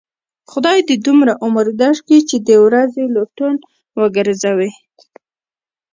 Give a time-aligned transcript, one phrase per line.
[0.51, 3.55] خدای دې دومره عمر در کړي، چې د ورځې لټن
[3.97, 4.71] و گرځوې.